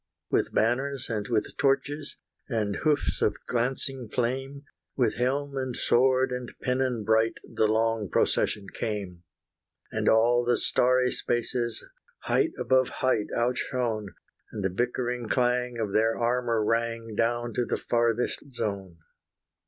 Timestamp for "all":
10.09-10.43